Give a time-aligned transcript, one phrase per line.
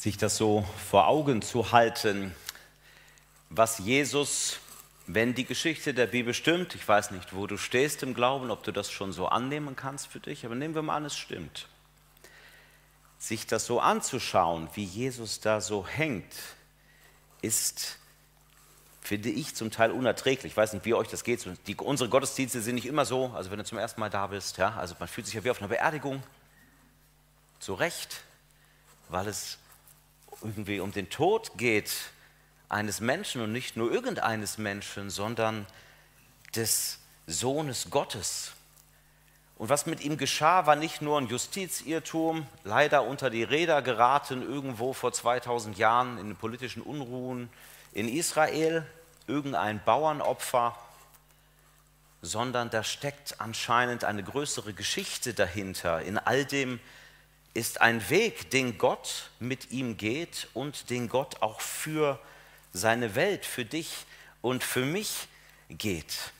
[0.00, 2.34] sich das so vor Augen zu halten,
[3.50, 4.58] was Jesus,
[5.06, 8.62] wenn die Geschichte der Bibel stimmt, ich weiß nicht, wo du stehst im Glauben, ob
[8.62, 11.68] du das schon so annehmen kannst für dich, aber nehmen wir mal an, es stimmt.
[13.18, 16.32] Sich das so anzuschauen, wie Jesus da so hängt,
[17.42, 17.98] ist,
[19.02, 20.52] finde ich, zum Teil unerträglich.
[20.52, 21.46] Ich weiß nicht, wie euch das geht.
[21.66, 24.56] Die, unsere Gottesdienste sind nicht immer so, also wenn du zum ersten Mal da bist,
[24.56, 26.22] ja, also man fühlt sich ja wie auf einer Beerdigung,
[27.58, 28.22] zu Recht,
[29.10, 29.58] weil es
[30.42, 31.92] irgendwie um den Tod geht
[32.68, 35.66] eines Menschen und nicht nur irgendeines Menschen, sondern
[36.54, 38.52] des Sohnes Gottes.
[39.56, 44.42] Und was mit ihm geschah, war nicht nur ein Justizirrtum, leider unter die Räder geraten
[44.42, 47.50] irgendwo vor 2000 Jahren in den politischen Unruhen
[47.92, 48.86] in Israel,
[49.26, 50.78] irgendein Bauernopfer,
[52.22, 56.80] sondern da steckt anscheinend eine größere Geschichte dahinter in all dem,
[57.54, 62.18] ist ein Weg, den Gott mit ihm geht und den Gott auch für
[62.72, 64.06] seine Welt, für dich
[64.40, 65.28] und für mich
[65.68, 66.32] geht.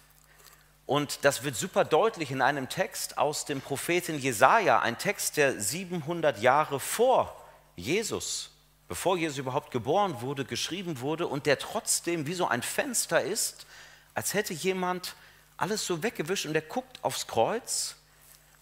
[0.86, 5.60] Und das wird super deutlich in einem Text aus dem Propheten Jesaja, ein Text, der
[5.60, 7.36] 700 Jahre vor
[7.76, 8.50] Jesus,
[8.88, 13.66] bevor Jesus überhaupt geboren wurde, geschrieben wurde und der trotzdem wie so ein Fenster ist,
[14.14, 15.14] als hätte jemand
[15.56, 17.94] alles so weggewischt und der guckt aufs Kreuz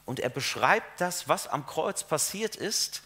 [0.08, 3.02] und er beschreibt das, was am Kreuz passiert ist,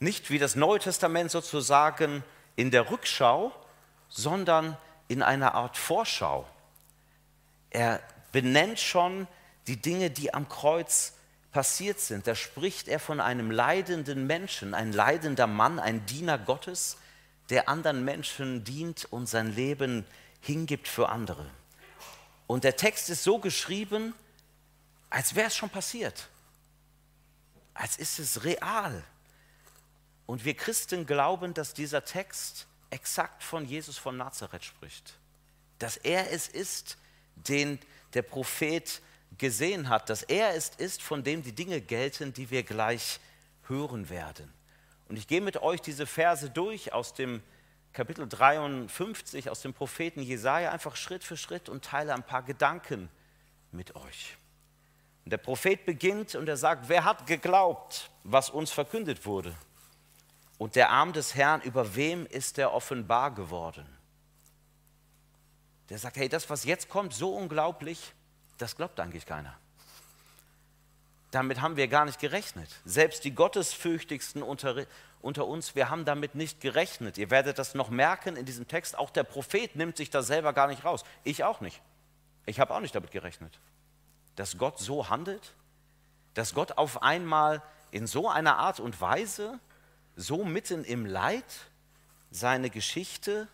[0.00, 2.24] nicht wie das Neue Testament sozusagen
[2.56, 3.52] in der Rückschau,
[4.08, 6.44] sondern in einer Art Vorschau.
[7.70, 8.00] Er
[8.32, 9.28] benennt schon
[9.68, 11.12] die Dinge, die am Kreuz
[11.52, 12.26] passiert sind.
[12.26, 16.96] Da spricht er von einem leidenden Menschen, ein leidender Mann, ein Diener Gottes,
[17.48, 20.04] der anderen Menschen dient und sein Leben
[20.40, 21.46] hingibt für andere.
[22.48, 24.14] Und der Text ist so geschrieben,
[25.10, 26.28] als wäre es schon passiert
[27.80, 29.02] als ist es real.
[30.26, 35.14] Und wir Christen glauben, dass dieser Text exakt von Jesus von Nazareth spricht.
[35.78, 36.98] Dass er es ist,
[37.36, 37.78] den
[38.12, 39.00] der Prophet
[39.38, 43.18] gesehen hat, dass er es ist, von dem die Dinge gelten, die wir gleich
[43.66, 44.52] hören werden.
[45.08, 47.42] Und ich gehe mit euch diese Verse durch aus dem
[47.94, 53.08] Kapitel 53, aus dem Propheten Jesaja, einfach Schritt für Schritt und teile ein paar Gedanken
[53.72, 54.36] mit euch.
[55.24, 59.54] Und der Prophet beginnt und er sagt, wer hat geglaubt, was uns verkündet wurde?
[60.58, 63.86] Und der Arm des Herrn, über wem ist er offenbar geworden?
[65.88, 68.12] Der sagt, hey, das, was jetzt kommt, so unglaublich,
[68.58, 69.56] das glaubt eigentlich keiner.
[71.30, 72.68] Damit haben wir gar nicht gerechnet.
[72.84, 74.84] Selbst die Gottesfürchtigsten unter,
[75.22, 77.18] unter uns, wir haben damit nicht gerechnet.
[77.18, 78.98] Ihr werdet das noch merken in diesem Text.
[78.98, 81.04] Auch der Prophet nimmt sich da selber gar nicht raus.
[81.24, 81.80] Ich auch nicht.
[82.46, 83.58] Ich habe auch nicht damit gerechnet
[84.40, 85.52] dass Gott so handelt?
[86.32, 89.60] Dass Gott auf einmal in so einer Art und Weise,
[90.16, 91.44] so mitten im Leid,
[92.30, 93.48] seine Geschichte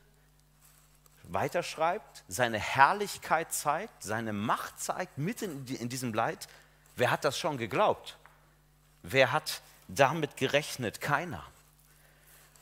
[1.25, 6.47] weiterschreibt, seine Herrlichkeit zeigt, seine Macht zeigt, mitten in diesem Leid?
[6.95, 8.17] Wer hat das schon geglaubt?
[9.03, 11.01] Wer hat damit gerechnet?
[11.01, 11.43] Keiner.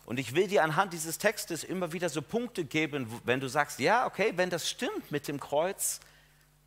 [0.07, 3.81] Und ich will dir anhand dieses Textes immer wieder so Punkte geben, wenn du sagst,
[3.81, 6.01] ja, okay, wenn das stimmt mit dem Kreuz,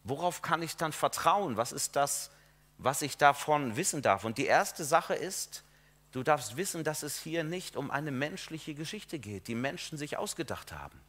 [0.08, 1.58] worauf kann ich dann vertrauen?
[1.58, 2.32] Was ist das,
[2.78, 4.24] was ich davon wissen darf?
[4.24, 5.64] Und die erste Sache ist,
[6.12, 10.18] du darfst wissen, dass es hier nicht um eine menschliche Geschichte geht, die Menschen sich
[10.18, 11.00] ausgedacht haben.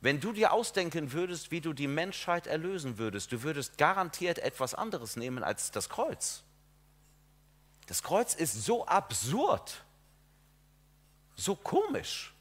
[0.00, 4.74] Wenn du dir ausdenken würdest, wie du die Menschheit erlösen würdest, du würdest garantiert etwas
[4.74, 6.42] anderes nehmen als das Kreuz.
[7.86, 9.84] Das Kreuz ist so absurd,
[11.36, 12.32] so komisch,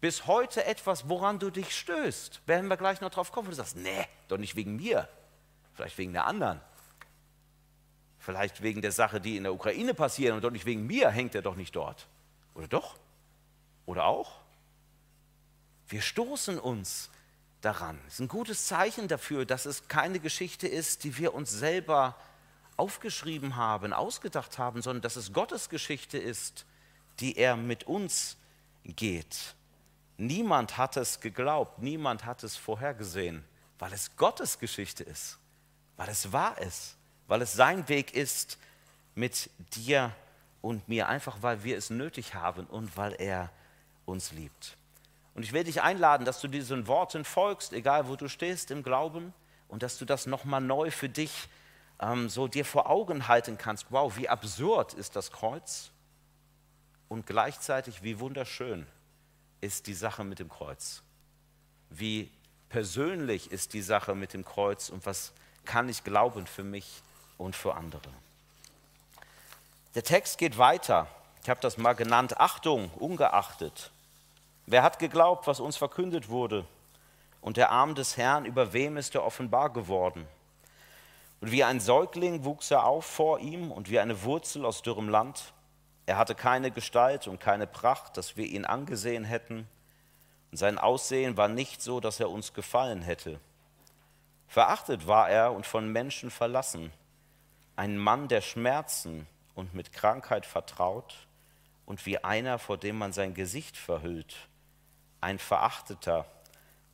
[0.00, 2.42] bis heute etwas, woran du dich stößt.
[2.46, 5.08] Werden wir gleich noch drauf kommen, wo du sagst, nee, doch nicht wegen mir.
[5.76, 6.60] Vielleicht wegen der anderen.
[8.18, 11.34] Vielleicht wegen der Sache, die in der Ukraine passiert und doch nicht wegen mir hängt
[11.34, 12.08] er doch nicht dort.
[12.54, 12.96] Oder doch?
[13.84, 14.40] Oder auch?
[15.86, 17.10] Wir stoßen uns
[17.60, 18.00] daran.
[18.06, 22.16] Es ist ein gutes Zeichen dafür, dass es keine Geschichte ist, die wir uns selber
[22.78, 26.64] aufgeschrieben haben, ausgedacht haben, sondern dass es Gottes Geschichte ist,
[27.20, 28.38] die er mit uns
[28.82, 29.54] geht.
[30.16, 33.44] Niemand hat es geglaubt, niemand hat es vorhergesehen,
[33.78, 35.38] weil es Gottes Geschichte ist
[35.96, 36.96] weil es wahr ist,
[37.26, 38.58] weil es sein Weg ist
[39.14, 40.12] mit dir
[40.60, 43.50] und mir, einfach weil wir es nötig haben und weil er
[44.04, 44.76] uns liebt.
[45.34, 48.82] Und ich will dich einladen, dass du diesen Worten folgst, egal wo du stehst im
[48.82, 49.32] Glauben,
[49.68, 51.48] und dass du das nochmal neu für dich
[52.00, 53.86] ähm, so dir vor Augen halten kannst.
[53.90, 55.90] Wow, wie absurd ist das Kreuz
[57.08, 58.86] und gleichzeitig wie wunderschön
[59.60, 61.02] ist die Sache mit dem Kreuz.
[61.90, 62.30] Wie
[62.68, 65.32] persönlich ist die Sache mit dem Kreuz und was
[65.66, 67.02] kann ich glauben für mich
[67.36, 68.08] und für andere.
[69.94, 71.06] Der Text geht weiter.
[71.42, 73.90] Ich habe das mal genannt, Achtung, ungeachtet.
[74.66, 76.66] Wer hat geglaubt, was uns verkündet wurde?
[77.40, 80.26] Und der Arm des Herrn, über wem ist er offenbar geworden?
[81.40, 85.08] Und wie ein Säugling wuchs er auf vor ihm und wie eine Wurzel aus dürrem
[85.08, 85.52] Land.
[86.06, 89.68] Er hatte keine Gestalt und keine Pracht, dass wir ihn angesehen hätten.
[90.50, 93.38] Und sein Aussehen war nicht so, dass er uns gefallen hätte.
[94.48, 96.92] Verachtet war er und von Menschen verlassen,
[97.74, 101.26] ein Mann der Schmerzen und mit Krankheit vertraut
[101.84, 104.48] und wie einer, vor dem man sein Gesicht verhüllt,
[105.20, 106.26] ein Verachteter,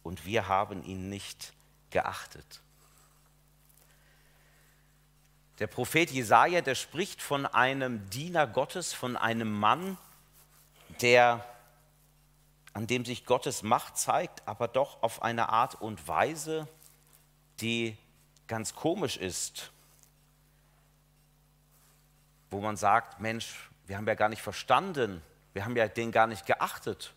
[0.02, 1.52] und wir haben ihn nicht
[1.90, 2.60] geachtet.
[5.58, 9.96] Der Prophet Jesaja, der spricht von einem Diener Gottes, von einem Mann,
[11.00, 11.44] der,
[12.72, 16.66] an dem sich Gottes Macht zeigt, aber doch auf eine Art und Weise,
[17.62, 17.96] die
[18.48, 19.70] ganz komisch ist,
[22.50, 25.22] wo man sagt, Mensch, wir haben ja gar nicht verstanden,
[25.54, 27.14] wir haben ja den gar nicht geachtet,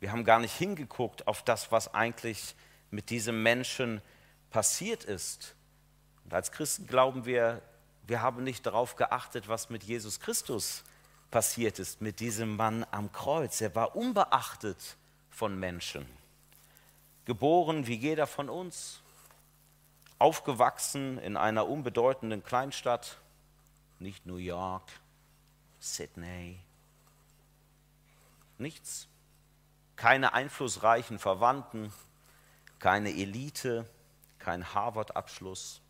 [0.00, 2.54] wir haben gar nicht hingeguckt auf das, was eigentlich
[2.90, 4.02] mit diesem Menschen
[4.50, 5.54] passiert ist.
[6.24, 7.62] Und als Christen glauben wir,
[8.06, 10.84] wir haben nicht darauf geachtet, was mit Jesus Christus
[11.30, 13.60] passiert ist, mit diesem Mann am Kreuz.
[13.60, 14.96] Er war unbeachtet
[15.30, 16.06] von Menschen.
[17.24, 19.02] Geboren wie jeder von uns,
[20.18, 23.18] aufgewachsen in einer unbedeutenden Kleinstadt,
[23.98, 24.90] nicht New York,
[25.78, 26.58] Sydney,
[28.58, 29.08] nichts,
[29.96, 31.92] keine einflussreichen Verwandten,
[32.78, 33.88] keine Elite,
[34.38, 35.80] kein Harvard-Abschluss.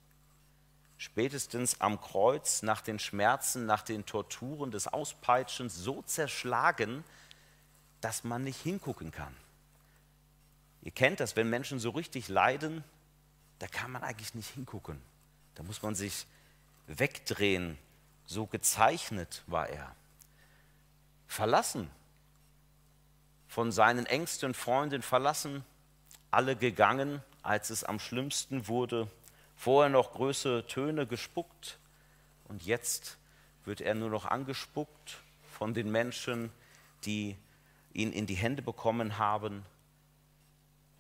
[0.99, 7.05] Spätestens am Kreuz nach den Schmerzen, nach den Torturen des Auspeitschens so zerschlagen,
[8.01, 9.37] dass man nicht hingucken kann.
[10.83, 12.85] Ihr kennt das, wenn Menschen so richtig leiden,
[13.59, 15.01] da kann man eigentlich nicht hingucken.
[15.55, 16.27] Da muss man sich
[16.87, 17.79] wegdrehen.
[18.27, 19.95] So gezeichnet war er.
[21.27, 21.91] Verlassen,
[23.49, 25.65] von seinen engsten Freunden verlassen,
[26.31, 29.09] alle gegangen, als es am schlimmsten wurde,
[29.57, 31.79] vorher noch größere Töne gespuckt
[32.49, 33.17] und jetzt
[33.65, 35.19] wird er nur noch angespuckt
[35.53, 36.51] von den Menschen,
[37.05, 37.37] die
[37.93, 39.65] ihn in die Hände bekommen haben,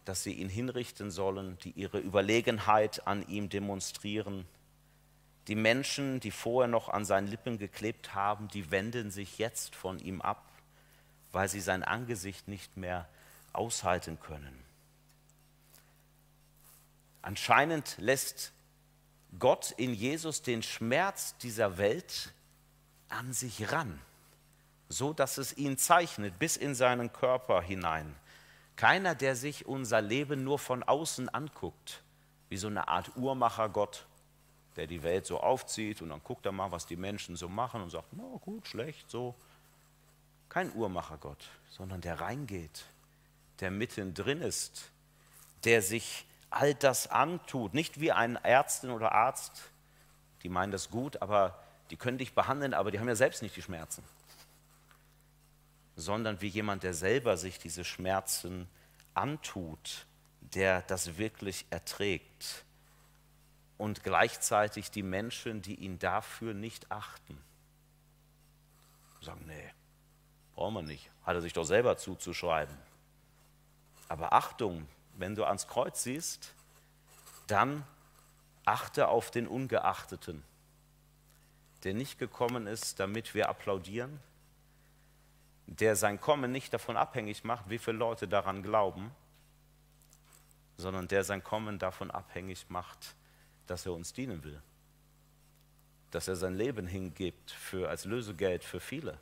[0.07, 4.47] dass sie ihn hinrichten sollen, die ihre Überlegenheit an ihm demonstrieren.
[5.49, 9.99] Die Menschen, die vorher noch an seinen Lippen geklebt haben, die wenden sich jetzt von
[9.99, 10.49] ihm ab,
[11.33, 13.09] weil sie sein Angesicht nicht mehr
[13.53, 14.65] aushalten können.
[17.21, 18.53] Anscheinend lässt
[19.41, 22.33] Gott in Jesus den Schmerz dieser Welt
[23.09, 24.01] an sich ran,
[24.89, 28.15] so dass es ihn zeichnet bis in seinen Körper hinein.
[28.77, 32.03] Keiner, der sich unser Leben nur von außen anguckt,
[32.49, 34.07] wie so eine Art Uhrmacher-Gott,
[34.77, 37.83] der die Welt so aufzieht und dann guckt er mal, was die Menschen so machen
[37.83, 39.35] und sagt, na gut, schlecht, so.
[40.51, 42.85] Kein Uhrmacher-Gott, sondern der reingeht,
[43.61, 44.91] der mittendrin ist,
[45.65, 47.75] der sich all das antut.
[47.75, 49.71] Nicht wie ein Ärztin oder Arzt,
[50.43, 51.59] die meinen das gut, aber
[51.91, 54.05] die können dich behandeln, aber die haben ja selbst nicht die Schmerzen.
[55.97, 58.69] Sondern wie jemand, der selber sich diese Schmerzen
[59.15, 60.07] antut,
[60.41, 62.65] der das wirklich erträgt.
[63.79, 67.39] Und gleichzeitig die Menschen, die ihn dafür nicht achten.
[69.21, 69.73] Sagen, nee,
[70.55, 71.11] brauchen wir nicht.
[71.25, 72.77] Hat er sich doch selber zuzuschreiben.
[74.09, 74.87] Aber Achtung,
[75.17, 76.55] wenn du ans Kreuz siehst,
[77.47, 77.85] dann
[78.65, 80.43] achte auf den Ungeachteten,
[81.85, 84.21] der nicht gekommen ist, damit wir applaudieren,
[85.67, 89.11] der sein Kommen nicht davon abhängig macht, wie viele Leute daran glauben,
[90.77, 93.15] sondern der sein Kommen davon abhängig macht,
[93.67, 94.63] dass er uns dienen will,
[96.11, 99.19] dass er sein Leben hingibt für, als Lösegeld für viele,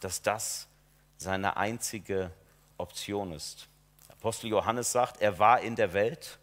[0.00, 0.68] dass das
[1.16, 2.32] seine einzige
[2.76, 3.68] Option ist.
[4.08, 6.38] Apostel Johannes sagt, er war in der Welt,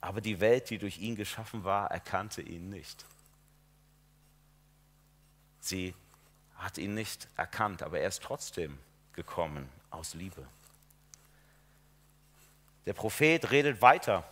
[0.00, 3.04] aber die Welt, die durch ihn geschaffen war, erkannte ihn nicht.
[5.60, 5.94] Sie
[6.58, 8.78] hat ihn nicht erkannt, aber er ist trotzdem
[9.12, 10.46] gekommen aus Liebe.
[12.86, 14.24] Der Prophet redet weiter.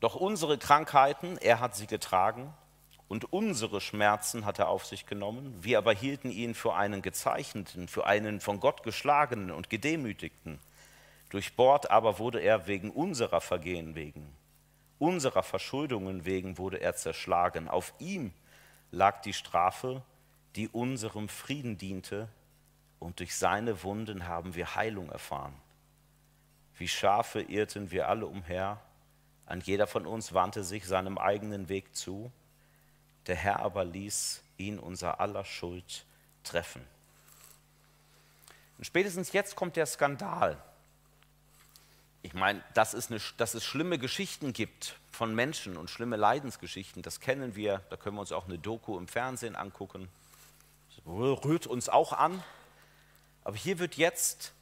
[0.00, 2.52] Doch unsere Krankheiten, er hat sie getragen
[3.08, 5.54] und unsere Schmerzen hat er auf sich genommen.
[5.62, 10.58] Wir aber hielten ihn für einen gezeichneten, für einen von Gott geschlagenen und gedemütigten.
[11.30, 14.32] Durchbohrt aber wurde er wegen unserer Vergehen wegen,
[14.98, 17.68] unserer Verschuldungen wegen wurde er zerschlagen.
[17.68, 18.32] Auf ihm
[18.90, 20.02] lag die Strafe,
[20.56, 22.28] die unserem Frieden diente,
[22.98, 25.54] und durch seine Wunden haben wir Heilung erfahren.
[26.78, 28.80] Wie Schafe irrten wir alle umher,
[29.46, 32.32] ein jeder von uns wandte sich seinem eigenen Weg zu,
[33.26, 36.04] der Herr aber ließ ihn unser aller Schuld
[36.42, 36.84] treffen.
[38.78, 40.60] Und spätestens jetzt kommt der Skandal.
[42.22, 47.02] Ich meine, dass es, eine, dass es schlimme Geschichten gibt von Menschen und schlimme Leidensgeschichten,
[47.02, 47.82] das kennen wir.
[47.90, 50.08] Da können wir uns auch eine Doku im Fernsehen angucken.
[51.04, 52.42] Rührt uns auch an.
[53.44, 54.52] Aber hier wird jetzt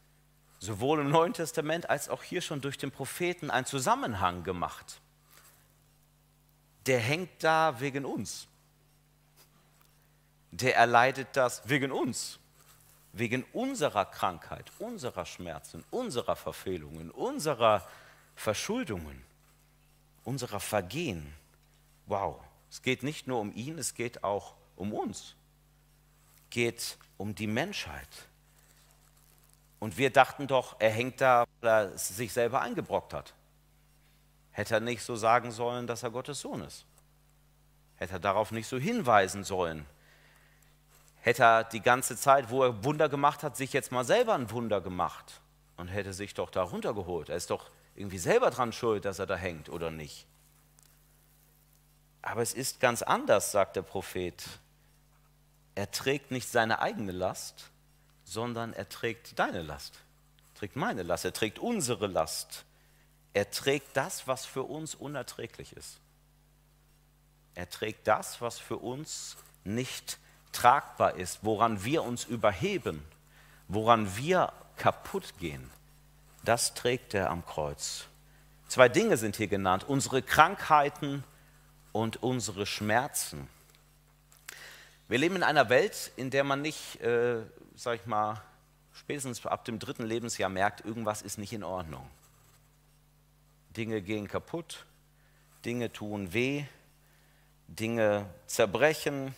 [0.58, 5.00] sowohl im Neuen Testament als auch hier schon durch den Propheten ein Zusammenhang gemacht.
[6.86, 8.46] Der hängt da wegen uns.
[10.50, 12.38] Der erleidet das wegen uns
[13.14, 17.86] wegen unserer Krankheit, unserer Schmerzen, unserer Verfehlungen, unserer
[18.34, 19.22] Verschuldungen,
[20.24, 21.32] unserer Vergehen.
[22.06, 25.36] Wow, es geht nicht nur um ihn, es geht auch um uns.
[26.54, 28.08] Geht um die Menschheit.
[29.80, 33.34] Und wir dachten doch, er hängt da, weil er sich selber eingebrockt hat.
[34.52, 36.86] Hätte er nicht so sagen sollen, dass er Gottes Sohn ist.
[37.96, 39.84] Hätte er darauf nicht so hinweisen sollen,
[41.22, 44.52] hätte er die ganze Zeit, wo er Wunder gemacht hat, sich jetzt mal selber ein
[44.52, 45.40] Wunder gemacht
[45.76, 47.30] und hätte sich doch da runtergeholt.
[47.30, 50.24] Er ist doch irgendwie selber dran schuld, dass er da hängt oder nicht.
[52.22, 54.44] Aber es ist ganz anders, sagt der Prophet.
[55.74, 57.70] Er trägt nicht seine eigene Last,
[58.24, 59.94] sondern er trägt deine Last,
[60.52, 62.64] er trägt meine Last, er trägt unsere Last.
[63.34, 65.98] Er trägt das, was für uns unerträglich ist.
[67.56, 70.18] Er trägt das, was für uns nicht
[70.52, 73.02] tragbar ist, woran wir uns überheben,
[73.66, 75.70] woran wir kaputt gehen,
[76.44, 78.04] das trägt er am Kreuz.
[78.68, 81.24] Zwei Dinge sind hier genannt, unsere Krankheiten
[81.92, 83.48] und unsere Schmerzen.
[85.06, 87.42] Wir leben in einer Welt, in der man nicht, äh,
[87.76, 88.40] sag ich mal,
[88.94, 92.08] spätestens ab dem dritten Lebensjahr merkt, irgendwas ist nicht in Ordnung.
[93.76, 94.86] Dinge gehen kaputt,
[95.64, 96.64] Dinge tun weh,
[97.68, 99.34] Dinge zerbrechen,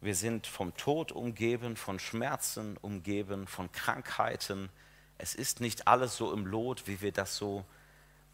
[0.00, 4.68] wir sind vom Tod umgeben, von Schmerzen umgeben, von Krankheiten.
[5.18, 7.64] Es ist nicht alles so im Lot, wie wir das so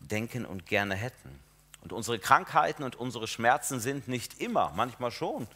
[0.01, 1.39] denken und gerne hätten.
[1.81, 5.47] Und unsere Krankheiten und unsere Schmerzen sind nicht immer, manchmal schon,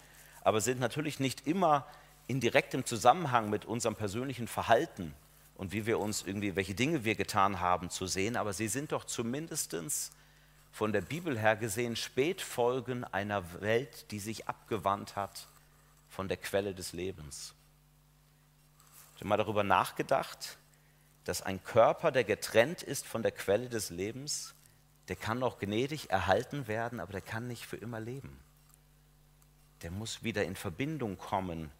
[0.44, 1.86] aber sind natürlich nicht immer
[2.26, 5.14] in direktem Zusammenhang mit unserem persönlichen Verhalten
[5.56, 8.92] und wie wir uns irgendwie, welche Dinge wir getan haben, zu sehen, aber sie sind
[8.92, 9.76] doch zumindest
[10.70, 15.48] von der Bibel her gesehen Spätfolgen einer Welt, die sich abgewandt hat
[16.08, 17.54] von der Quelle des Lebens.
[19.14, 20.58] Ich habe mal darüber nachgedacht,
[21.24, 24.54] dass ein Körper, der getrennt ist von der Quelle des Lebens,
[25.08, 28.40] der kann noch gnädig erhalten werden, aber der kann nicht für immer leben.
[29.84, 31.70] Der muss wieder in Verbindung kommen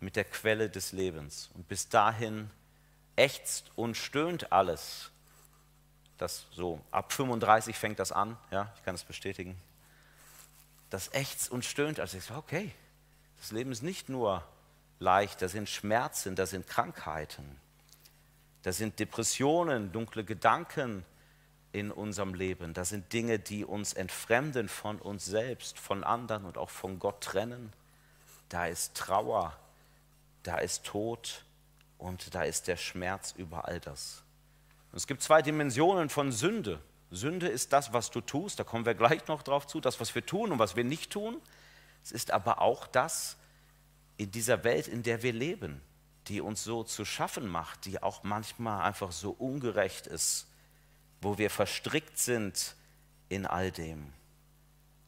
[0.00, 1.50] mit der Quelle des Lebens.
[1.54, 2.50] Und bis dahin
[3.14, 5.10] ächzt und stöhnt alles.
[6.18, 9.56] Das so, ab 35 fängt das an, ja, ich kann es bestätigen.
[10.90, 12.72] Das ächzt und stöhnt, also ich so, okay,
[13.40, 14.44] das Leben ist nicht nur
[14.98, 17.56] leicht, da sind Schmerzen, da sind Krankheiten,
[18.62, 21.04] da sind Depressionen, dunkle Gedanken
[21.78, 26.58] in unserem Leben, da sind Dinge, die uns entfremden von uns selbst, von anderen und
[26.58, 27.72] auch von Gott trennen.
[28.48, 29.56] Da ist Trauer,
[30.42, 31.44] da ist Tod
[31.98, 34.22] und da ist der Schmerz über all das.
[34.92, 36.80] Und es gibt zwei Dimensionen von Sünde.
[37.10, 40.14] Sünde ist das, was du tust, da kommen wir gleich noch drauf zu, das, was
[40.14, 41.40] wir tun und was wir nicht tun.
[42.02, 43.36] Es ist aber auch das
[44.16, 45.80] in dieser Welt, in der wir leben,
[46.26, 50.46] die uns so zu schaffen macht, die auch manchmal einfach so ungerecht ist,
[51.20, 52.74] wo wir verstrickt sind
[53.28, 54.12] in all dem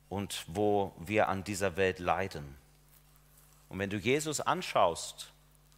[0.09, 2.57] und wo wir an dieser Welt leiden.
[3.69, 5.33] Und wenn du Jesus anschaust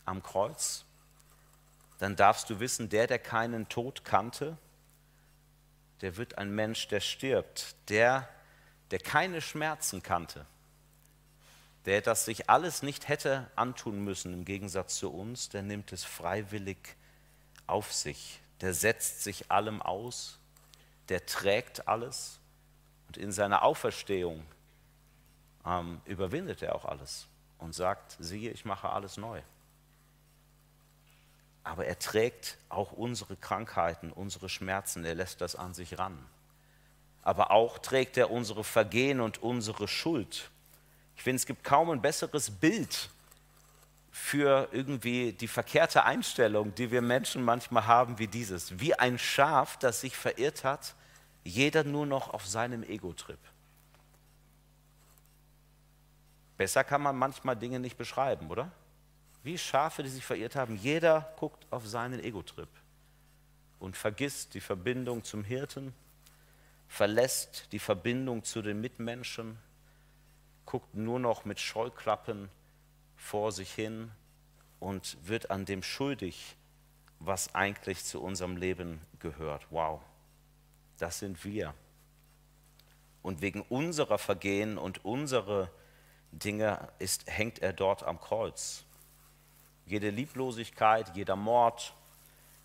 [0.05, 0.85] am Kreuz,
[1.99, 4.57] dann darfst du wissen, der, der keinen Tod kannte,
[6.03, 7.77] der wird ein Mensch, der stirbt.
[7.89, 8.29] Der,
[8.91, 10.45] der keine Schmerzen kannte,
[11.87, 16.05] der das sich alles nicht hätte antun müssen, im Gegensatz zu uns, der nimmt es
[16.05, 16.97] freiwillig
[17.67, 18.42] auf sich.
[18.63, 20.39] Der setzt sich allem aus,
[21.11, 22.39] der trägt alles
[23.09, 24.47] und in seiner Auferstehung
[25.67, 27.27] ähm, überwindet er auch alles
[27.59, 29.43] und sagt, siehe, ich mache alles neu.
[31.65, 36.27] Aber er trägt auch unsere Krankheiten, unsere Schmerzen, er lässt das an sich ran.
[37.23, 40.51] Aber auch trägt er unsere Vergehen und unsere Schuld
[41.17, 43.09] ich finde, es gibt kaum ein besseres Bild
[44.13, 48.79] für irgendwie die verkehrte Einstellung, die wir Menschen manchmal haben, wie dieses.
[48.79, 50.95] Wie ein Schaf, das sich verirrt hat,
[51.45, 53.39] jeder nur noch auf seinem Ego-Trip.
[56.59, 58.71] Besser kann man manchmal Dinge nicht beschreiben, oder?
[59.43, 62.69] Wie Schafe, die sich verirrt haben, jeder guckt auf seinen Ego-Trip
[63.81, 65.95] und vergisst die Verbindung zum Hirten,
[66.87, 69.59] verlässt die Verbindung zu den Mitmenschen,
[70.67, 72.51] guckt nur noch mit Scheuklappen
[73.23, 74.11] vor sich hin
[74.81, 76.57] und wird an dem schuldig,
[77.21, 79.69] was eigentlich zu unserem Leben gehört.
[79.71, 80.01] Wow,
[80.99, 81.73] das sind wir.
[83.23, 85.71] Und wegen unserer Vergehen und unserer
[86.33, 88.85] Dinge ist, hängt er dort am Kreuz.
[89.87, 91.95] Jede Lieblosigkeit, jeder Mord,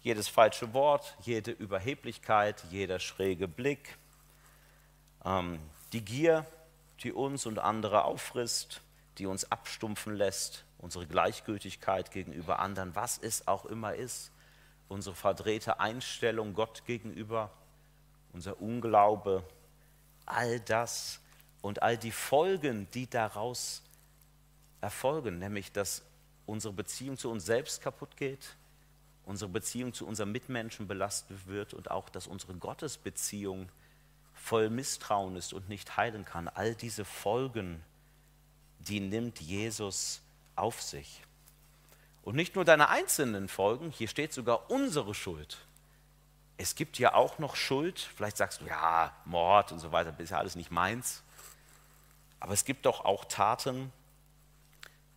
[0.02, 3.98] jedes falsche Wort, jede Überheblichkeit, jeder schräge Blick,
[5.24, 5.60] ähm,
[5.94, 6.48] die Gier,
[7.04, 8.82] die uns und andere auffrisst,
[9.18, 14.32] die uns abstumpfen lässt, unsere Gleichgültigkeit gegenüber anderen, was es auch immer ist,
[14.88, 17.52] unsere verdrehte Einstellung Gott gegenüber,
[18.34, 19.44] unser Unglaube,
[20.26, 21.20] all das
[21.62, 23.84] und all die Folgen, die daraus
[24.82, 26.04] erfolgen, nämlich dass
[26.46, 28.56] unsere Beziehung zu uns selbst kaputt geht,
[29.26, 33.70] unsere Beziehung zu unseren Mitmenschen belastet wird und auch, dass unsere Gottesbeziehung
[34.34, 36.48] voll Misstrauen ist und nicht heilen kann.
[36.48, 37.84] All diese Folgen,
[38.80, 40.22] die nimmt Jesus
[40.56, 41.22] auf sich.
[42.24, 45.58] Und nicht nur deine einzelnen Folgen, hier steht sogar unsere Schuld.
[46.58, 50.22] Es gibt ja auch noch Schuld, vielleicht sagst du, ja, Mord und so weiter, das
[50.22, 51.24] ist ja alles nicht meins.
[52.40, 53.92] Aber es gibt doch auch Taten,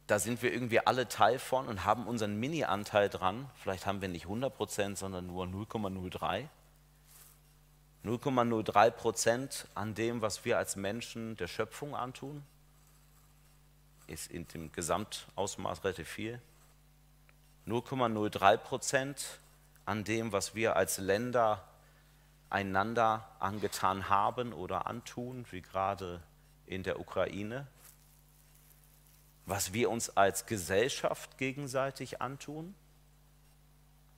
[0.07, 3.49] da sind wir irgendwie alle Teil von und haben unseren Mini-Anteil dran.
[3.55, 6.49] Vielleicht haben wir nicht 100 Prozent, sondern nur 0,03.
[8.05, 12.43] 0,03 Prozent an dem, was wir als Menschen der Schöpfung antun,
[14.11, 16.41] ist in dem Gesamtausmaß relativ viel.
[17.67, 19.41] 0,03 Prozent
[19.85, 21.65] an dem, was wir als Länder
[22.49, 26.21] einander angetan haben oder antun, wie gerade
[26.67, 27.67] in der Ukraine,
[29.47, 32.75] was wir uns als Gesellschaft gegenseitig antun,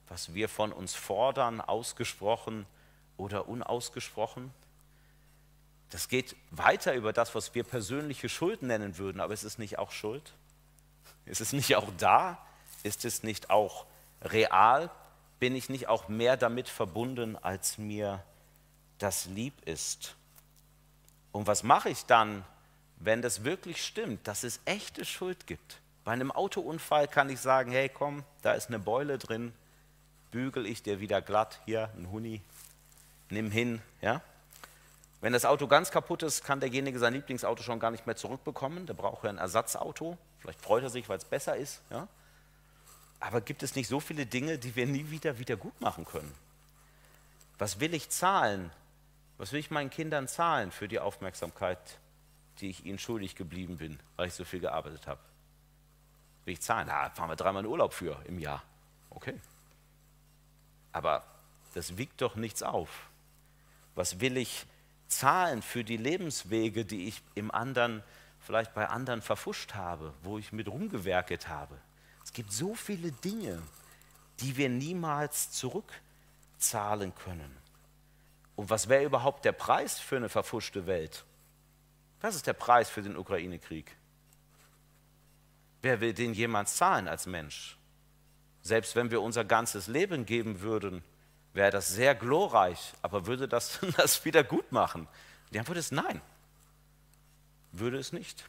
[0.09, 2.67] was wir von uns fordern, ausgesprochen
[3.17, 4.53] oder unausgesprochen.
[5.93, 9.79] Das geht weiter über das, was wir persönliche Schuld nennen würden, aber ist es nicht
[9.79, 10.33] auch Schuld?
[11.27, 12.39] Ist es nicht auch da?
[12.83, 13.85] Ist es nicht auch
[14.23, 14.91] real?
[15.39, 18.25] Bin ich nicht auch mehr damit verbunden, als mir
[18.97, 20.17] das lieb ist?
[21.31, 22.43] Und was mache ich dann,
[22.97, 25.83] wenn das wirklich stimmt, dass es echte Schuld gibt?
[26.05, 29.53] Bei einem Autounfall kann ich sagen, hey komm, da ist eine Beule drin,
[30.31, 32.41] bügel ich dir wieder glatt, hier ein Huni,
[33.29, 33.83] nimm hin.
[34.01, 34.23] Ja?
[35.23, 38.87] Wenn das Auto ganz kaputt ist, kann derjenige sein Lieblingsauto schon gar nicht mehr zurückbekommen.
[38.87, 40.19] Der braucht ja ein Ersatzauto.
[40.41, 41.81] Vielleicht freut er sich, weil es besser ist.
[41.91, 42.09] Ja?
[43.21, 46.35] Aber gibt es nicht so viele Dinge, die wir nie wieder wieder gut machen können?
[47.57, 48.73] Was will ich zahlen?
[49.39, 52.01] Was will ich meinen Kindern zahlen für die Aufmerksamkeit,
[52.59, 55.21] die ich ihnen schuldig geblieben bin, weil ich so viel gearbeitet habe?
[56.47, 56.89] Will ich zahlen?
[56.89, 58.65] Na, fahren wir dreimal in Urlaub für im Jahr.
[59.09, 59.41] Okay.
[60.91, 61.23] Aber
[61.75, 63.09] das wiegt doch nichts auf.
[63.95, 64.67] Was will ich
[65.19, 68.03] zahlen für die Lebenswege, die ich im anderen,
[68.41, 71.79] vielleicht bei anderen verfuscht habe, wo ich mit rumgewerket habe?
[72.25, 73.63] Es gibt so viele Dinge,
[74.41, 77.57] die wir niemals zurückzahlen können.
[78.57, 81.25] Und was wäre überhaupt der Preis für eine verfuschte Welt?
[82.21, 83.97] Was ist der Preis für den Ukraine-Krieg?
[85.83, 87.77] Wer will den jemals zahlen als Mensch?
[88.63, 91.03] Selbst wenn wir unser ganzes Leben geben würden,
[91.55, 95.09] wäre das sehr glorreich, aber würde das das wieder gut machen?
[95.53, 96.21] Die Antwort ist nein,
[97.73, 98.49] würde es nicht.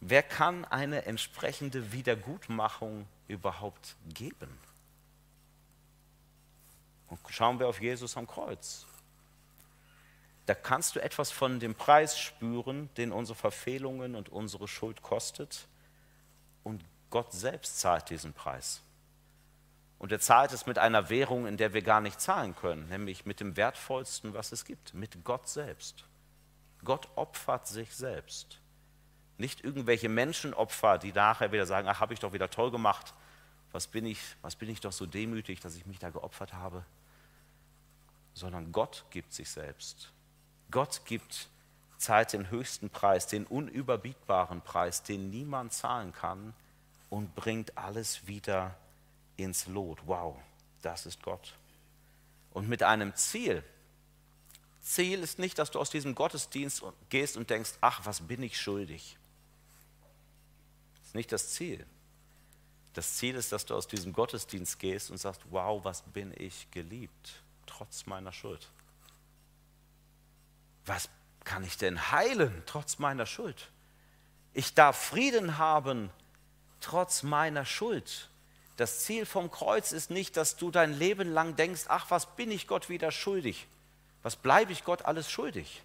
[0.00, 4.58] Wer kann eine entsprechende Wiedergutmachung überhaupt geben?
[7.08, 8.86] Und schauen wir auf Jesus am Kreuz.
[10.46, 15.68] Da kannst du etwas von dem Preis spüren, den unsere Verfehlungen und unsere Schuld kostet.
[16.64, 18.80] Und Gott selbst zahlt diesen Preis.
[20.02, 23.24] Und er zahlt es mit einer Währung, in der wir gar nicht zahlen können, nämlich
[23.24, 26.06] mit dem Wertvollsten, was es gibt, mit Gott selbst.
[26.84, 28.58] Gott opfert sich selbst.
[29.38, 33.14] Nicht irgendwelche Menschenopfer, die nachher wieder sagen, ach, habe ich doch wieder toll gemacht,
[33.70, 36.84] was bin, ich, was bin ich doch so demütig, dass ich mich da geopfert habe,
[38.34, 40.10] sondern Gott gibt sich selbst.
[40.72, 41.48] Gott gibt,
[41.98, 46.54] zahlt den höchsten Preis, den unüberbietbaren Preis, den niemand zahlen kann
[47.08, 48.74] und bringt alles wieder
[49.42, 49.98] ins Lot.
[50.06, 50.36] Wow,
[50.82, 51.54] das ist Gott.
[52.52, 53.64] Und mit einem Ziel.
[54.80, 58.60] Ziel ist nicht, dass du aus diesem Gottesdienst gehst und denkst, ach, was bin ich
[58.60, 59.16] schuldig.
[60.96, 61.86] Das ist nicht das Ziel.
[62.94, 66.70] Das Ziel ist, dass du aus diesem Gottesdienst gehst und sagst, wow, was bin ich
[66.70, 68.68] geliebt, trotz meiner Schuld.
[70.84, 71.08] Was
[71.44, 73.70] kann ich denn heilen, trotz meiner Schuld?
[74.52, 76.10] Ich darf Frieden haben,
[76.80, 78.28] trotz meiner Schuld.
[78.76, 82.50] Das Ziel vom Kreuz ist nicht, dass du dein Leben lang denkst, ach, was bin
[82.50, 83.66] ich Gott wieder schuldig?
[84.22, 85.82] Was bleibe ich Gott alles schuldig?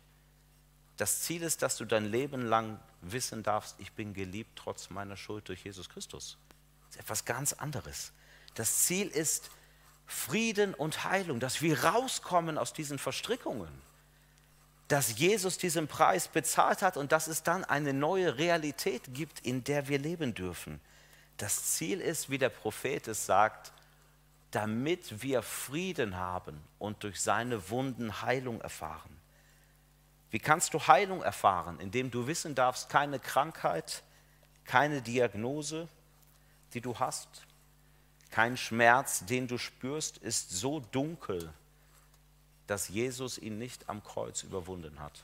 [0.96, 5.18] Das Ziel ist, dass du dein Leben lang wissen darfst, ich bin geliebt trotz meiner
[5.18, 6.38] Schuld durch Jesus Christus.
[6.88, 8.12] Das ist etwas ganz anderes.
[8.56, 9.50] Das Ziel ist
[10.08, 13.70] Frieden und Heilung, dass wir rauskommen aus diesen Verstrickungen,
[14.88, 19.64] dass Jesus diesen Preis bezahlt hat und dass es dann eine neue Realität gibt, in
[19.66, 20.80] der wir leben dürfen.
[21.38, 23.72] Das Ziel ist, wie der Prophet es sagt,
[24.52, 29.16] damit wir Frieden haben und durch seine Wunden Heilung erfahren.
[30.30, 31.80] Wie kannst du Heilung erfahren?
[31.80, 34.04] Indem du wissen darfst, keine Krankheit,
[34.66, 35.88] keine Diagnose,
[36.74, 37.46] die du hast,
[38.32, 41.54] kein Schmerz, den du spürst, ist so dunkel,
[42.68, 45.24] dass Jesus ihn nicht am Kreuz überwunden hat.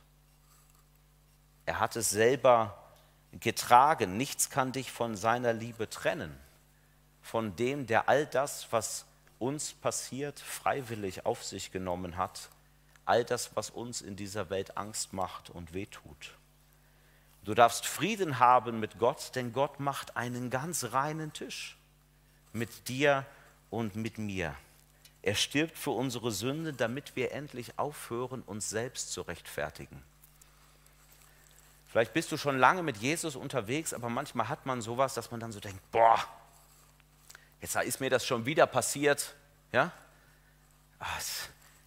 [1.65, 2.82] Er hat es selber
[3.39, 4.17] getragen.
[4.17, 6.35] Nichts kann dich von seiner Liebe trennen,
[7.21, 9.05] von dem, der all das, was
[9.39, 12.49] uns passiert, freiwillig auf sich genommen hat
[13.05, 16.35] all das, was uns in dieser Welt Angst macht und wehtut.
[17.43, 21.77] Du darfst Frieden haben mit Gott, denn Gott macht einen ganz reinen Tisch
[22.53, 23.25] mit dir
[23.69, 24.55] und mit mir.
[25.21, 30.01] Er stirbt für unsere Sünde, damit wir endlich aufhören, uns selbst zu rechtfertigen.
[31.93, 35.39] Vielleicht bist du schon lange mit Jesus unterwegs, aber manchmal hat man sowas, dass man
[35.39, 36.17] dann so denkt, boah,
[37.61, 39.35] jetzt ist mir das schon wieder passiert.
[39.71, 39.91] Ja?
[40.97, 41.21] Ach,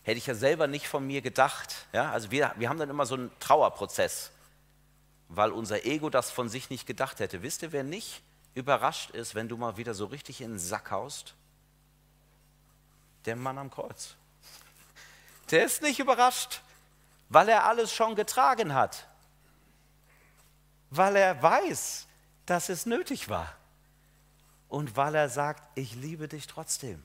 [0.04, 1.74] hätte ich ja selber nicht von mir gedacht.
[1.92, 2.12] Ja?
[2.12, 4.30] Also wir, wir haben dann immer so einen Trauerprozess,
[5.26, 7.42] weil unser Ego das von sich nicht gedacht hätte.
[7.42, 8.22] Wisst ihr, wer nicht
[8.54, 11.34] überrascht ist, wenn du mal wieder so richtig in den Sack haust?
[13.24, 14.14] Der Mann am Kreuz.
[15.50, 16.60] Der ist nicht überrascht,
[17.28, 19.08] weil er alles schon getragen hat.
[20.90, 22.06] Weil er weiß,
[22.46, 23.52] dass es nötig war.
[24.68, 27.02] Und weil er sagt, ich liebe dich trotzdem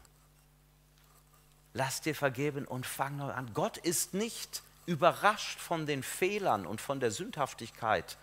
[1.74, 3.54] lass dir vergeben und fang neu an.
[3.54, 8.18] Gott ist nicht überrascht von den Fehlern und von der Sündhaftigkeit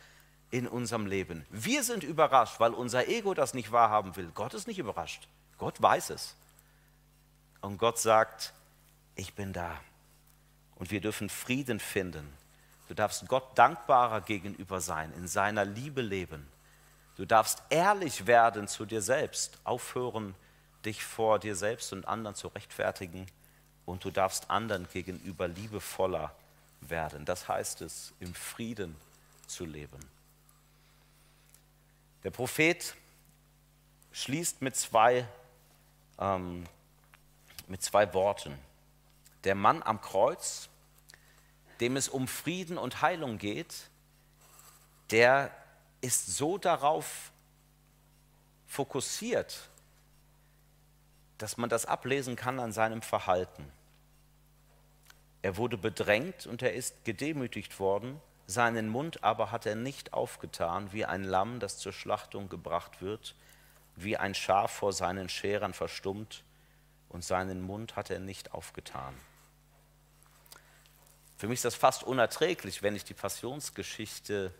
[0.51, 1.47] in unserem Leben.
[1.51, 4.31] Wir sind überrascht, weil unser Ego das nicht wahrhaben will.
[4.35, 5.29] Gott ist nicht überrascht.
[5.59, 6.35] Gott weiß es.
[7.61, 8.53] Und Gott sagt,
[9.15, 9.79] ich bin da.
[10.77, 12.33] Und wir dürfen Frieden finden.
[12.89, 16.49] Du darfst Gott dankbarer gegenüber sein, in seiner Liebe leben.
[17.17, 20.35] Du darfst ehrlich werden zu dir selbst, aufhören,
[20.85, 23.27] dich vor dir selbst und anderen zu rechtfertigen
[23.85, 26.33] und du darfst anderen gegenüber liebevoller
[26.81, 27.25] werden.
[27.25, 28.97] Das heißt es, im Frieden
[29.47, 29.99] zu leben.
[32.25, 32.95] Der Prophet
[34.13, 35.27] schließt mit zwei,
[36.19, 36.65] ähm,
[37.67, 38.59] mit zwei Worten.
[39.45, 40.69] Der Mann am Kreuz,
[41.81, 43.89] dem es um Frieden und Heilung geht,
[45.11, 45.51] der
[46.01, 47.33] ist so darauf
[48.67, 49.69] fokussiert,
[51.39, 53.71] dass man das ablesen kann an seinem Verhalten.
[55.43, 60.93] Er wurde bedrängt und er ist gedemütigt worden, seinen Mund aber hat er nicht aufgetan,
[60.93, 63.35] wie ein Lamm, das zur Schlachtung gebracht wird,
[63.95, 66.43] wie ein Schaf vor seinen Scherern verstummt,
[67.09, 69.15] und seinen Mund hat er nicht aufgetan.
[71.39, 74.53] Für mich ist das fast unerträglich, wenn ich die Passionsgeschichte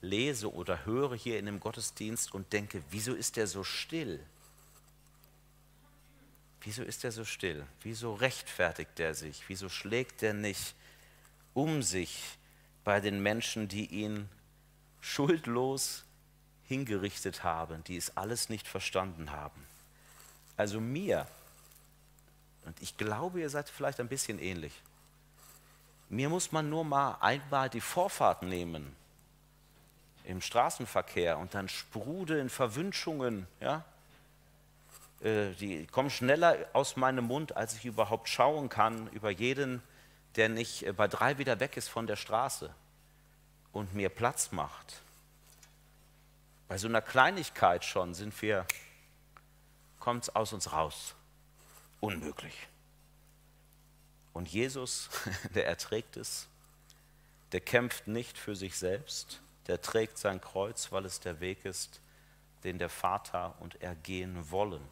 [0.00, 4.18] lese oder höre hier in dem Gottesdienst und denke, wieso ist er so still?
[6.62, 7.66] Wieso ist er so still?
[7.82, 9.42] Wieso rechtfertigt er sich?
[9.48, 10.74] Wieso schlägt er nicht
[11.52, 12.38] um sich
[12.84, 14.30] bei den Menschen, die ihn
[15.02, 16.04] schuldlos
[16.64, 19.66] hingerichtet haben, die es alles nicht verstanden haben?
[20.56, 21.26] Also mir,
[22.64, 24.72] und ich glaube, ihr seid vielleicht ein bisschen ähnlich,
[26.14, 28.94] mir muss man nur mal einmal die Vorfahrt nehmen
[30.24, 33.84] im Straßenverkehr und dann sprudeln Verwünschungen, ja,
[35.20, 39.82] äh, die kommen schneller aus meinem Mund, als ich überhaupt schauen kann über jeden,
[40.36, 42.72] der nicht äh, bei drei wieder weg ist von der Straße
[43.72, 45.02] und mir Platz macht.
[46.68, 48.66] Bei so einer Kleinigkeit schon sind wir,
[49.98, 51.14] kommt es aus uns raus.
[52.00, 52.54] Unmöglich.
[54.34, 55.08] Und Jesus,
[55.54, 56.46] der erträgt es,
[57.52, 62.02] der kämpft nicht für sich selbst, der trägt sein Kreuz, weil es der Weg ist,
[62.64, 64.86] den der Vater und er gehen wollen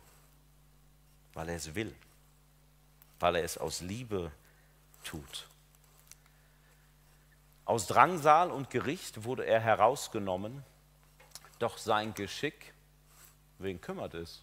[1.35, 1.95] weil er es will,
[3.21, 4.31] weil er es aus Liebe
[5.05, 5.49] tut.
[7.65, 10.65] Aus Drangsal und Gericht wurde er herausgenommen,
[11.59, 12.75] doch sein Geschick,
[13.59, 14.43] wen kümmert es?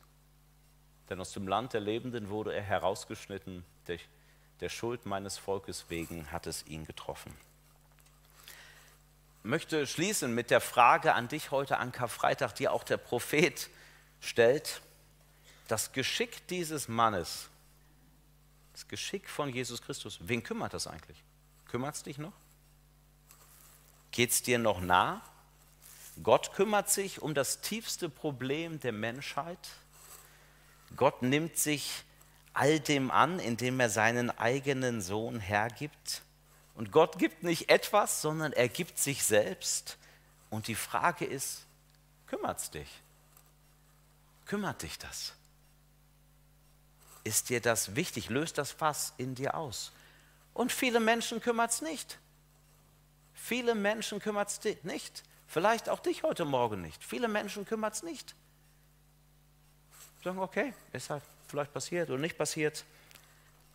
[1.09, 3.65] Denn aus dem Land der Lebenden wurde er herausgeschnitten,
[4.59, 7.33] der, Schuld meines Volkes wegen hat es ihn getroffen.
[9.39, 13.69] Ich möchte schließen mit der Frage an dich heute an Karfreitag, die auch der Prophet
[14.19, 14.81] stellt
[15.69, 17.47] das Geschick dieses Mannes,
[18.73, 21.23] das Geschick von Jesus Christus, wen kümmert das eigentlich?
[21.67, 22.33] Kümmert es dich noch?
[24.11, 25.21] Geht es dir noch nah?
[26.23, 29.69] Gott kümmert sich um das tiefste Problem der Menschheit,
[30.95, 32.03] Gott nimmt sich
[32.53, 36.21] all dem an, indem er seinen eigenen Sohn hergibt.
[36.75, 39.97] Und Gott gibt nicht etwas, sondern er gibt sich selbst.
[40.49, 41.65] Und die Frage ist,
[42.27, 43.01] kümmert es dich?
[44.45, 45.33] Kümmert dich das?
[47.23, 48.29] Ist dir das wichtig?
[48.29, 49.91] Löst das Fass in dir aus?
[50.53, 52.17] Und viele Menschen kümmert es nicht.
[53.33, 55.23] Viele Menschen kümmert es nicht.
[55.47, 57.03] Vielleicht auch dich heute Morgen nicht.
[57.03, 58.35] Viele Menschen kümmert es nicht.
[60.23, 62.85] Sagen, okay, ist halt vielleicht passiert oder nicht passiert.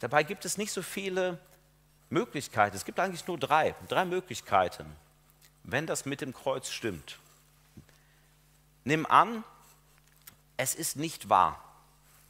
[0.01, 1.39] Dabei gibt es nicht so viele
[2.11, 2.77] Möglichkeiten.
[2.77, 4.87] Es gibt eigentlich nur drei, drei Möglichkeiten,
[5.63, 7.19] wenn das mit dem Kreuz stimmt.
[8.85, 9.45] Nimm an,
[10.57, 11.63] es ist nicht wahr.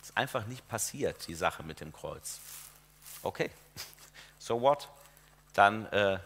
[0.00, 2.40] Es ist einfach nicht passiert, die Sache mit dem Kreuz.
[3.22, 3.50] Okay,
[4.38, 4.88] so what?
[5.54, 6.18] Dann äh,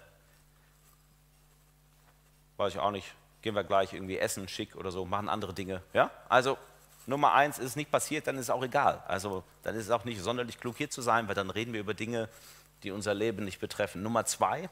[2.57, 5.83] weiß ich auch nicht, gehen wir gleich irgendwie essen, schick oder so, machen andere Dinge.
[5.93, 6.11] Ja?
[6.29, 6.59] Also
[7.09, 9.03] Nummer eins, ist es nicht passiert, dann ist es auch egal.
[9.09, 11.81] Also dann ist es auch nicht sonderlich klug hier zu sein, weil dann reden wir
[11.81, 12.29] über Dinge,
[12.83, 14.03] die unser Leben nicht betreffen.
[14.03, 14.69] Nummer zwei,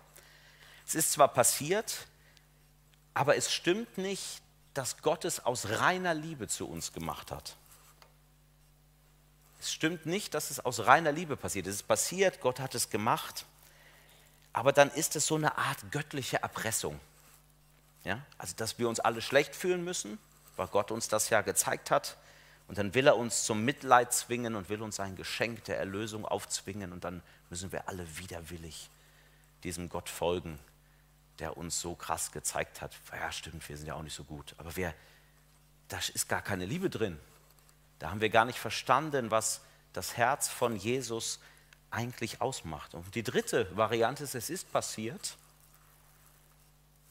[0.87, 2.07] es ist zwar passiert,
[3.15, 4.43] aber es stimmt nicht,
[4.75, 7.57] dass Gott es aus reiner Liebe zu uns gemacht hat.
[9.59, 11.67] Es stimmt nicht, dass es aus reiner Liebe passiert.
[11.67, 13.47] Es ist passiert, Gott hat es gemacht,
[14.53, 17.01] aber dann ist es so eine Art göttliche Erpressung.
[18.05, 18.21] Ja?
[18.37, 20.19] Also, dass wir uns alle schlecht fühlen müssen,
[20.57, 22.17] weil Gott uns das ja gezeigt hat.
[22.69, 26.25] Und dann will er uns zum Mitleid zwingen und will uns ein Geschenk der Erlösung
[26.25, 26.93] aufzwingen.
[26.93, 28.91] Und dann müssen wir alle widerwillig
[29.63, 30.59] diesem Gott folgen,
[31.39, 32.93] der uns so krass gezeigt hat.
[33.13, 34.55] Ja, stimmt, wir sind ja auch nicht so gut.
[34.59, 34.95] Aber wir,
[35.89, 37.19] da ist gar keine Liebe drin.
[37.99, 39.61] Da haben wir gar nicht verstanden, was
[39.93, 41.41] das Herz von Jesus
[41.91, 42.95] eigentlich ausmacht.
[42.95, 45.37] Und die dritte Variante ist, es ist passiert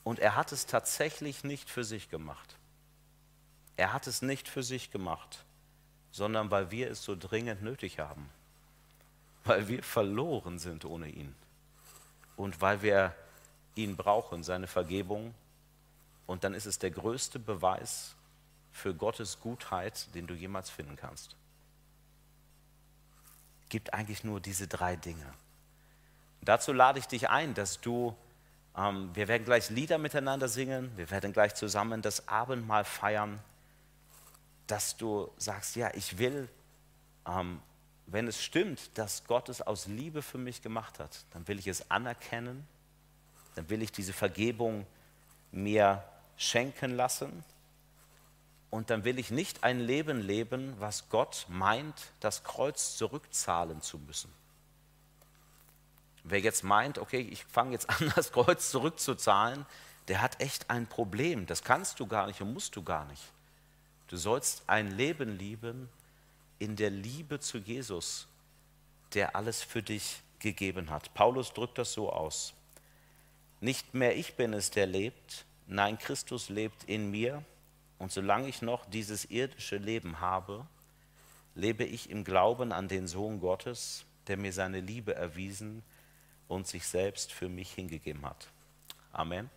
[0.03, 2.54] und er hat es tatsächlich nicht für sich gemacht.
[3.77, 5.43] Er hat es nicht für sich gemacht,
[6.11, 8.29] sondern weil wir es so dringend nötig haben.
[9.43, 11.35] Weil wir verloren sind ohne ihn.
[12.35, 13.13] Und weil wir
[13.75, 15.33] ihn brauchen, seine Vergebung.
[16.25, 18.15] Und dann ist es der größte Beweis
[18.71, 21.35] für Gottes Gutheit, den du jemals finden kannst.
[23.69, 25.33] Gibt eigentlich nur diese drei Dinge.
[26.41, 28.15] Dazu lade ich dich ein, dass du
[28.77, 33.39] ähm, wir werden gleich Lieder miteinander singen, wir werden gleich zusammen das Abendmahl feiern,
[34.67, 36.49] dass du sagst, ja, ich will,
[37.27, 37.61] ähm,
[38.07, 41.67] wenn es stimmt, dass Gott es aus Liebe für mich gemacht hat, dann will ich
[41.67, 42.67] es anerkennen,
[43.55, 44.85] dann will ich diese Vergebung
[45.51, 46.03] mir
[46.37, 47.43] schenken lassen
[48.69, 53.97] und dann will ich nicht ein Leben leben, was Gott meint, das Kreuz zurückzahlen zu
[53.97, 54.31] müssen.
[56.23, 59.65] Wer jetzt meint, okay, ich fange jetzt an, das Kreuz zurückzuzahlen,
[60.07, 61.45] der hat echt ein Problem.
[61.45, 63.23] Das kannst du gar nicht und musst du gar nicht.
[64.07, 65.89] Du sollst ein Leben lieben
[66.59, 68.27] in der Liebe zu Jesus,
[69.13, 71.13] der alles für dich gegeben hat.
[71.13, 72.53] Paulus drückt das so aus.
[73.61, 77.43] Nicht mehr ich bin es, der lebt, nein, Christus lebt in mir.
[77.97, 80.67] Und solange ich noch dieses irdische Leben habe,
[81.55, 85.81] lebe ich im Glauben an den Sohn Gottes, der mir seine Liebe erwiesen
[86.47, 88.49] und sich selbst für mich hingegeben hat.
[89.11, 89.49] Amen.